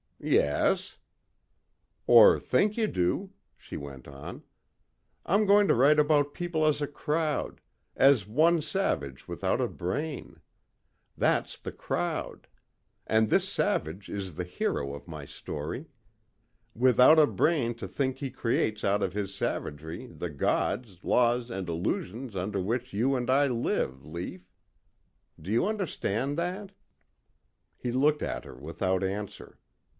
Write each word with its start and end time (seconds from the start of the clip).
"Yes." 0.23 0.97
"Or 2.05 2.39
think 2.39 2.77
you 2.77 2.85
do," 2.85 3.31
she 3.57 3.75
went 3.75 4.07
on. 4.07 4.43
"I'm 5.25 5.45
going 5.47 5.67
to 5.67 5.73
write 5.75 5.97
about 5.99 6.35
people 6.35 6.65
as 6.65 6.79
a 6.79 6.85
crowd 6.87 7.59
as 7.95 8.27
one 8.27 8.61
savage 8.61 9.27
without 9.27 9.61
a 9.61 9.67
brain. 9.67 10.39
That's 11.17 11.57
the 11.57 11.71
crowd. 11.71 12.47
And 13.07 13.29
this 13.29 13.49
savage 13.49 14.09
is 14.09 14.35
the 14.35 14.43
hero 14.43 14.93
of 14.93 15.07
my 15.07 15.25
story. 15.25 15.87
Without 16.75 17.17
a 17.17 17.27
brain 17.27 17.73
to 17.75 17.87
think 17.87 18.17
he 18.17 18.29
creates 18.29 18.83
out 18.83 19.01
of 19.01 19.13
his 19.13 19.33
savagery 19.33 20.05
the 20.05 20.29
Gods, 20.29 21.03
laws 21.03 21.49
and 21.49 21.67
illusions 21.67 22.35
under 22.35 22.59
which 22.59 22.93
you 22.93 23.15
and 23.15 23.27
I 23.29 23.47
live, 23.47 24.03
Lief. 24.05 24.51
Do 25.39 25.51
you 25.51 25.65
understand 25.65 26.37
that?" 26.37 26.71
He 27.75 27.91
looked 27.91 28.21
at 28.21 28.45
her 28.45 28.55
without 28.55 29.03
answer. 29.03 29.57